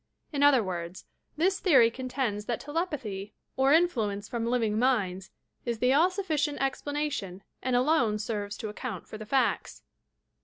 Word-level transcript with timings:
In 0.33 0.41
other 0.41 0.63
words, 0.63 1.05
this 1.37 1.59
theory 1.59 1.91
contends 1.91 2.45
that 2.45 2.59
telepathy 2.59 3.35
op 3.55 3.71
influence 3.75 4.27
from 4.27 4.47
living 4.47 4.79
minds 4.79 5.29
is 5.63 5.77
the 5.77 5.93
all 5.93 6.09
sufBcient 6.09 6.57
explana 6.57 7.11
tion 7.11 7.43
and 7.61 7.75
alone 7.75 8.17
serves 8.17 8.57
to 8.57 8.69
account 8.69 9.07
for 9.07 9.19
the 9.19 9.27
facta. 9.27 9.81